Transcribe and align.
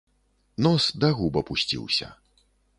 Нос 0.67 0.85
да 1.05 1.11
губ 1.21 1.39
апусціўся. 1.43 2.13